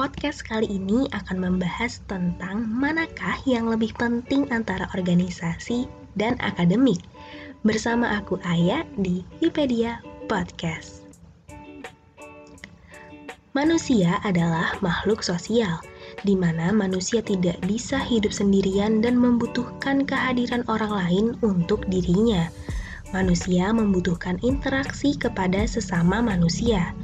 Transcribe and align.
podcast 0.00 0.48
kali 0.48 0.80
ini 0.80 1.12
akan 1.12 1.36
membahas 1.36 2.00
tentang 2.08 2.64
manakah 2.64 3.36
yang 3.44 3.68
lebih 3.68 3.92
penting 4.00 4.48
antara 4.48 4.88
organisasi 4.96 5.84
dan 6.16 6.40
akademik. 6.40 7.04
Bersama 7.68 8.16
aku 8.16 8.40
Aya 8.40 8.88
di 8.96 9.20
Wikipedia 9.44 10.00
Podcast. 10.24 11.04
Manusia 13.52 14.24
adalah 14.24 14.72
makhluk 14.80 15.20
sosial, 15.20 15.84
di 16.24 16.32
mana 16.32 16.72
manusia 16.72 17.20
tidak 17.20 17.60
bisa 17.68 18.00
hidup 18.00 18.32
sendirian 18.32 19.04
dan 19.04 19.20
membutuhkan 19.20 20.08
kehadiran 20.08 20.64
orang 20.72 20.96
lain 20.96 21.26
untuk 21.44 21.84
dirinya. 21.92 22.48
Manusia 23.12 23.68
membutuhkan 23.68 24.40
interaksi 24.40 25.12
kepada 25.12 25.68
sesama 25.68 26.24
manusia 26.24 26.96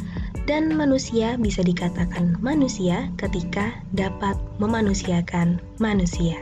dan 0.47 0.71
manusia 0.79 1.35
bisa 1.35 1.61
dikatakan 1.67 2.39
manusia 2.39 3.11
ketika 3.19 3.75
dapat 3.91 4.39
memanusiakan 4.63 5.59
manusia. 5.83 6.39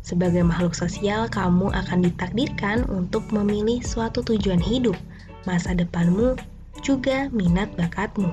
Sebagai 0.00 0.42
makhluk 0.42 0.74
sosial, 0.74 1.28
kamu 1.28 1.70
akan 1.70 2.08
ditakdirkan 2.08 2.88
untuk 2.90 3.28
memilih 3.30 3.84
suatu 3.84 4.24
tujuan 4.24 4.58
hidup, 4.58 4.96
masa 5.44 5.76
depanmu, 5.76 6.34
juga 6.80 7.28
minat 7.30 7.70
bakatmu. 7.78 8.32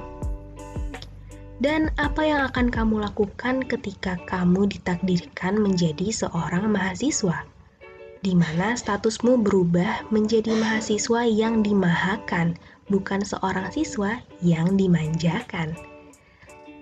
Dan 1.60 1.92
apa 2.00 2.24
yang 2.24 2.48
akan 2.48 2.72
kamu 2.72 3.04
lakukan 3.04 3.68
ketika 3.68 4.16
kamu 4.32 4.72
ditakdirkan 4.72 5.60
menjadi 5.60 6.08
seorang 6.08 6.72
mahasiswa? 6.72 7.44
Di 8.24 8.32
mana 8.32 8.80
statusmu 8.80 9.44
berubah 9.44 10.08
menjadi 10.08 10.56
mahasiswa 10.56 11.28
yang 11.28 11.60
dimahakan, 11.60 12.56
bukan 12.90 13.22
seorang 13.24 13.70
siswa 13.72 14.20
yang 14.42 14.76
dimanjakan. 14.76 15.78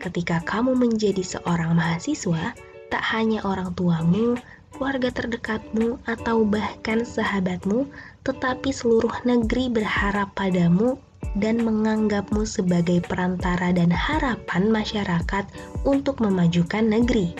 Ketika 0.01 0.41
kamu 0.47 0.73
menjadi 0.73 1.21
seorang 1.21 1.75
mahasiswa, 1.75 2.55
tak 2.87 3.03
hanya 3.11 3.43
orang 3.43 3.75
tuamu, 3.75 4.39
keluarga 4.73 5.11
terdekatmu, 5.11 5.99
atau 6.07 6.47
bahkan 6.47 7.03
sahabatmu, 7.03 7.85
tetapi 8.23 8.71
seluruh 8.71 9.13
negeri 9.27 9.67
berharap 9.67 10.31
padamu 10.33 10.97
dan 11.37 11.61
menganggapmu 11.61 12.45
sebagai 12.45 13.03
perantara 13.05 13.73
dan 13.73 13.93
harapan 13.93 14.69
masyarakat 14.69 15.45
untuk 15.85 16.21
memajukan 16.23 16.85
negeri. 16.85 17.33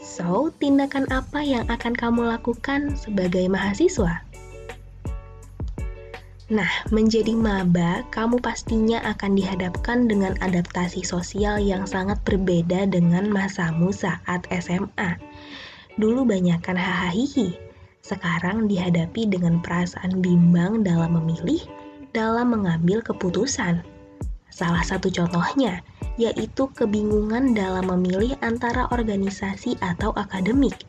So, 0.00 0.48
tindakan 0.58 1.12
apa 1.12 1.44
yang 1.44 1.68
akan 1.68 1.92
kamu 1.92 2.32
lakukan 2.32 2.96
sebagai 2.96 3.44
mahasiswa? 3.52 4.25
Nah, 6.46 6.70
menjadi 6.94 7.34
maba, 7.34 8.06
kamu 8.14 8.38
pastinya 8.38 9.02
akan 9.02 9.34
dihadapkan 9.34 10.06
dengan 10.06 10.38
adaptasi 10.38 11.02
sosial 11.02 11.58
yang 11.58 11.90
sangat 11.90 12.22
berbeda 12.22 12.86
dengan 12.86 13.26
masamu 13.26 13.90
saat 13.90 14.46
SMA. 14.54 15.18
Dulu 15.98 16.22
banyakkan 16.22 16.78
hahaha, 16.78 17.50
sekarang 18.06 18.70
dihadapi 18.70 19.26
dengan 19.26 19.58
perasaan 19.58 20.22
bimbang 20.22 20.86
dalam 20.86 21.18
memilih, 21.18 21.66
dalam 22.14 22.54
mengambil 22.54 23.02
keputusan. 23.02 23.82
Salah 24.46 24.86
satu 24.86 25.10
contohnya 25.10 25.82
yaitu 26.16 26.64
kebingungan 26.72 27.52
dalam 27.52 27.92
memilih 27.92 28.38
antara 28.40 28.88
organisasi 28.88 29.76
atau 29.84 30.16
akademik 30.16 30.88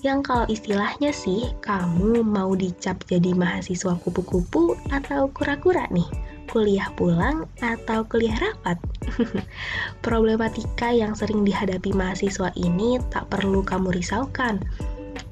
yang 0.00 0.24
kalau 0.24 0.48
istilahnya 0.48 1.12
sih 1.12 1.52
kamu 1.60 2.24
mau 2.24 2.56
dicap 2.56 3.00
jadi 3.04 3.36
mahasiswa 3.36 3.96
kupu-kupu 4.00 4.76
atau 4.88 5.28
kura-kura 5.32 5.84
nih? 5.92 6.08
Kuliah 6.50 6.90
pulang 6.98 7.46
atau 7.62 8.02
kuliah 8.08 8.34
rapat? 8.40 8.80
Problematika 10.06 10.90
yang 10.90 11.14
sering 11.14 11.46
dihadapi 11.46 11.94
mahasiswa 11.94 12.50
ini 12.58 12.98
tak 13.12 13.30
perlu 13.30 13.62
kamu 13.62 13.94
risaukan 13.94 14.58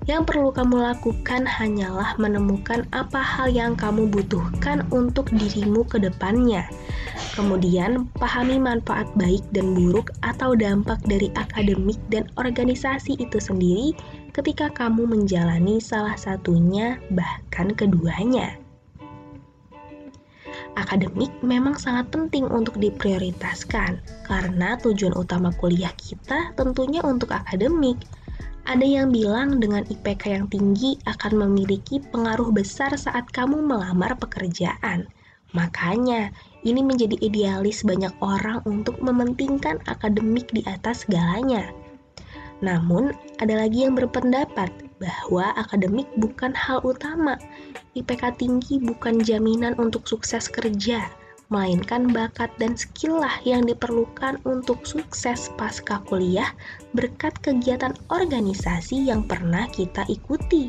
yang 0.09 0.25
perlu 0.25 0.49
kamu 0.49 0.81
lakukan 0.81 1.45
hanyalah 1.45 2.17
menemukan 2.17 2.89
apa 2.97 3.21
hal 3.21 3.53
yang 3.53 3.77
kamu 3.77 4.09
butuhkan 4.09 4.81
untuk 4.89 5.29
dirimu 5.37 5.85
ke 5.85 6.01
depannya. 6.01 6.65
Kemudian, 7.37 8.09
pahami 8.17 8.57
manfaat 8.57 9.05
baik 9.21 9.45
dan 9.53 9.77
buruk 9.77 10.09
atau 10.25 10.57
dampak 10.57 10.97
dari 11.05 11.29
akademik 11.37 12.01
dan 12.09 12.25
organisasi 12.41 13.21
itu 13.21 13.37
sendiri 13.37 13.93
ketika 14.33 14.73
kamu 14.73 15.05
menjalani 15.05 15.77
salah 15.77 16.17
satunya, 16.17 16.97
bahkan 17.13 17.77
keduanya. 17.77 18.57
Akademik 20.81 21.31
memang 21.45 21.77
sangat 21.77 22.09
penting 22.09 22.49
untuk 22.49 22.81
diprioritaskan, 22.81 24.01
karena 24.25 24.81
tujuan 24.81 25.13
utama 25.21 25.53
kuliah 25.61 25.93
kita 26.01 26.57
tentunya 26.57 27.05
untuk 27.05 27.35
akademik 27.35 28.01
ada 28.69 28.85
yang 28.85 29.09
bilang 29.09 29.57
dengan 29.57 29.81
IPK 29.89 30.29
yang 30.29 30.47
tinggi 30.53 31.01
akan 31.09 31.41
memiliki 31.41 32.05
pengaruh 32.13 32.53
besar 32.53 32.93
saat 33.01 33.25
kamu 33.33 33.65
melamar 33.65 34.13
pekerjaan. 34.21 35.09
Makanya, 35.57 36.29
ini 36.69 36.85
menjadi 36.85 37.17
idealis 37.25 37.81
banyak 37.81 38.13
orang 38.21 38.61
untuk 38.69 39.01
mementingkan 39.01 39.81
akademik 39.89 40.53
di 40.53 40.61
atas 40.69 41.09
segalanya. 41.09 41.73
Namun, 42.61 43.17
ada 43.41 43.57
lagi 43.57 43.89
yang 43.89 43.97
berpendapat 43.97 44.69
bahwa 45.01 45.57
akademik 45.57 46.05
bukan 46.21 46.53
hal 46.53 46.85
utama. 46.85 47.41
IPK 47.97 48.37
tinggi 48.37 48.77
bukan 48.85 49.25
jaminan 49.25 49.81
untuk 49.81 50.05
sukses 50.05 50.45
kerja 50.45 51.09
melainkan 51.49 52.13
bakat 52.13 52.53
dan 52.61 52.77
skill 52.77 53.25
lah 53.25 53.41
yang 53.45 53.65
diperlukan 53.65 54.37
untuk 54.45 54.85
sukses 54.85 55.49
pasca 55.57 56.01
kuliah 56.05 56.53
berkat 56.93 57.33
kegiatan 57.41 57.97
organisasi 58.13 59.09
yang 59.09 59.25
pernah 59.25 59.65
kita 59.73 60.05
ikuti. 60.13 60.69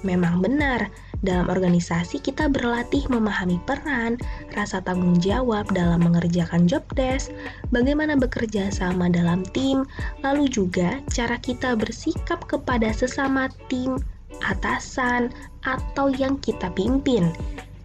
Memang 0.00 0.40
benar, 0.40 0.88
dalam 1.20 1.52
organisasi 1.52 2.24
kita 2.24 2.48
berlatih 2.48 3.04
memahami 3.12 3.60
peran, 3.68 4.16
rasa 4.56 4.80
tanggung 4.80 5.20
jawab 5.20 5.68
dalam 5.76 6.00
mengerjakan 6.00 6.64
job 6.64 6.80
desk, 6.96 7.28
bagaimana 7.68 8.16
bekerja 8.16 8.72
sama 8.72 9.12
dalam 9.12 9.44
tim, 9.52 9.84
lalu 10.24 10.48
juga 10.48 11.04
cara 11.12 11.36
kita 11.36 11.76
bersikap 11.76 12.40
kepada 12.48 12.88
sesama 12.96 13.52
tim, 13.68 14.00
atasan, 14.40 15.28
atau 15.68 16.08
yang 16.16 16.40
kita 16.40 16.72
pimpin 16.72 17.28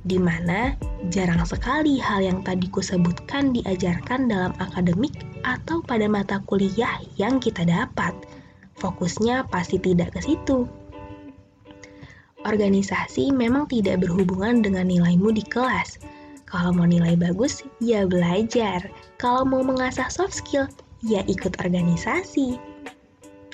di 0.05 0.21
mana 0.21 0.77
jarang 1.11 1.41
sekali 1.45 2.01
hal 2.01 2.23
yang 2.23 2.39
tadi 2.41 2.69
kusebutkan 2.69 3.53
diajarkan 3.53 4.29
dalam 4.29 4.53
akademik 4.61 5.13
atau 5.45 5.81
pada 5.81 6.09
mata 6.09 6.41
kuliah 6.45 7.01
yang 7.19 7.37
kita 7.37 7.65
dapat. 7.65 8.13
Fokusnya 8.77 9.47
pasti 9.49 9.81
tidak 9.81 10.15
ke 10.17 10.19
situ. 10.23 10.65
Organisasi 12.45 13.33
memang 13.33 13.65
tidak 13.65 14.05
berhubungan 14.05 14.61
dengan 14.61 14.85
nilaimu 14.85 15.33
di 15.33 15.41
kelas. 15.41 15.97
Kalau 16.45 16.69
mau 16.71 16.85
nilai 16.85 17.17
bagus, 17.17 17.65
ya 17.81 18.05
belajar. 18.05 18.85
Kalau 19.17 19.41
mau 19.41 19.65
mengasah 19.65 20.13
soft 20.13 20.37
skill, 20.37 20.69
ya 21.01 21.25
ikut 21.25 21.57
organisasi 21.65 22.75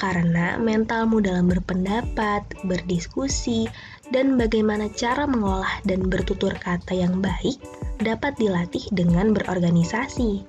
karena 0.01 0.57
mentalmu 0.57 1.21
dalam 1.21 1.45
berpendapat, 1.45 2.41
berdiskusi, 2.65 3.69
dan 4.11 4.35
bagaimana 4.35 4.91
cara 4.91 5.23
mengolah 5.23 5.79
dan 5.87 6.05
bertutur 6.11 6.51
kata 6.55 6.91
yang 6.91 7.23
baik 7.23 7.57
dapat 8.03 8.35
dilatih 8.35 8.83
dengan 8.91 9.31
berorganisasi. 9.31 10.43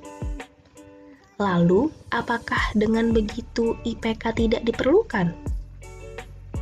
Lalu, 1.39 1.91
apakah 2.15 2.75
dengan 2.75 3.15
begitu 3.15 3.75
IPK 3.87 4.35
tidak 4.37 4.63
diperlukan? 4.67 5.35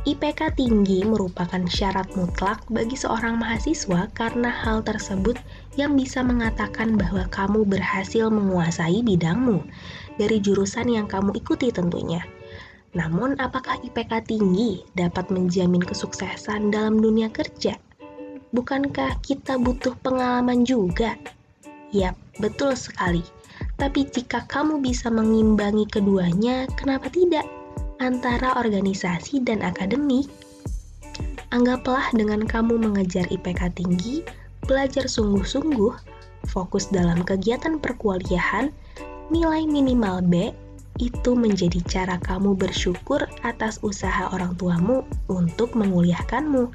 IPK 0.01 0.57
tinggi 0.57 1.05
merupakan 1.05 1.61
syarat 1.69 2.09
mutlak 2.17 2.65
bagi 2.73 2.97
seorang 2.97 3.37
mahasiswa 3.37 4.09
karena 4.17 4.49
hal 4.49 4.81
tersebut 4.81 5.37
yang 5.77 5.93
bisa 5.93 6.25
mengatakan 6.25 6.97
bahwa 6.97 7.29
kamu 7.29 7.69
berhasil 7.69 8.33
menguasai 8.33 9.05
bidangmu 9.05 9.61
dari 10.17 10.41
jurusan 10.41 10.89
yang 10.89 11.05
kamu 11.05 11.37
ikuti 11.37 11.69
tentunya 11.69 12.25
namun, 12.91 13.39
apakah 13.39 13.79
IPK 13.79 14.27
tinggi 14.27 14.83
dapat 14.99 15.31
menjamin 15.31 15.79
kesuksesan 15.79 16.75
dalam 16.75 16.99
dunia 16.99 17.31
kerja? 17.31 17.79
Bukankah 18.51 19.23
kita 19.23 19.55
butuh 19.55 19.95
pengalaman 20.03 20.67
juga? 20.67 21.15
Yap, 21.95 22.19
betul 22.43 22.75
sekali. 22.75 23.23
Tapi 23.79 24.11
jika 24.11 24.43
kamu 24.43 24.83
bisa 24.83 25.07
mengimbangi 25.07 25.87
keduanya, 25.87 26.67
kenapa 26.75 27.07
tidak? 27.07 27.47
Antara 28.03 28.59
organisasi 28.59 29.39
dan 29.47 29.63
akademik. 29.63 30.27
Anggaplah 31.55 32.11
dengan 32.11 32.43
kamu 32.43 32.75
mengejar 32.75 33.23
IPK 33.31 33.71
tinggi, 33.71 34.19
belajar 34.67 35.07
sungguh-sungguh, 35.07 35.95
fokus 36.51 36.91
dalam 36.91 37.23
kegiatan 37.23 37.79
perkuliahan, 37.79 38.67
nilai 39.31 39.63
minimal 39.63 40.19
B, 40.27 40.51
itu 40.99 41.31
menjadi 41.37 41.79
cara 41.87 42.15
kamu 42.19 42.57
bersyukur 42.57 43.23
atas 43.45 43.79
usaha 43.85 44.27
orang 44.33 44.57
tuamu 44.59 45.07
untuk 45.31 45.77
menguliahkanmu. 45.77 46.67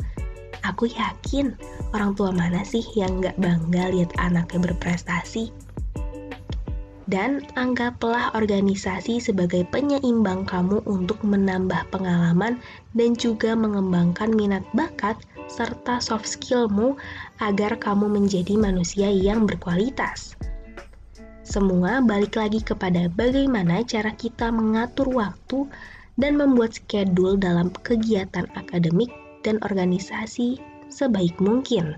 Aku 0.65 0.89
yakin 0.89 1.53
orang 1.93 2.17
tua 2.17 2.33
mana 2.33 2.65
sih 2.65 2.83
yang 2.97 3.21
gak 3.21 3.37
bangga 3.37 3.93
lihat 3.93 4.11
anaknya 4.17 4.73
berprestasi? 4.73 5.53
Dan 7.07 7.47
anggaplah 7.55 8.35
organisasi 8.35 9.23
sebagai 9.23 9.63
penyeimbang 9.71 10.43
kamu 10.43 10.83
untuk 10.91 11.23
menambah 11.23 11.87
pengalaman 11.95 12.59
dan 12.99 13.15
juga 13.15 13.55
mengembangkan 13.55 14.35
minat 14.35 14.67
bakat 14.75 15.15
serta 15.47 16.03
soft 16.03 16.27
skillmu 16.27 16.99
agar 17.39 17.79
kamu 17.79 18.11
menjadi 18.11 18.59
manusia 18.59 19.07
yang 19.07 19.47
berkualitas. 19.47 20.35
Semua 21.47 22.03
balik 22.03 22.35
lagi 22.35 22.59
kepada 22.59 23.07
bagaimana 23.15 23.87
cara 23.87 24.11
kita 24.11 24.51
mengatur 24.51 25.07
waktu 25.15 25.71
dan 26.19 26.35
membuat 26.43 26.75
schedule 26.75 27.39
dalam 27.39 27.71
kegiatan 27.87 28.51
akademik 28.59 29.15
dan 29.47 29.63
organisasi 29.63 30.59
sebaik 30.91 31.39
mungkin. 31.39 31.95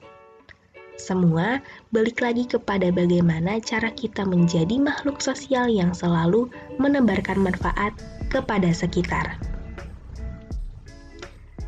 Semua 1.00 1.64
balik 1.96 2.20
lagi 2.20 2.44
kepada 2.44 2.92
bagaimana 2.92 3.56
cara 3.64 3.88
kita 3.88 4.28
menjadi 4.28 4.76
makhluk 4.76 5.24
sosial 5.24 5.72
yang 5.72 5.96
selalu 5.96 6.52
menebarkan 6.76 7.40
manfaat 7.40 7.96
kepada 8.28 8.68
sekitar. 8.68 9.40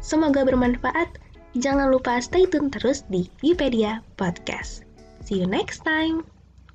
Semoga 0.05 0.44
bermanfaat. 0.44 1.17
Jangan 1.56 1.88
lupa 1.88 2.21
stay 2.21 2.44
tune 2.44 2.69
terus 2.69 3.09
di 3.09 3.25
Wikipedia 3.41 4.05
Podcast. 4.21 4.85
See 5.25 5.41
you 5.41 5.49
next 5.49 5.81
time. 5.81 6.29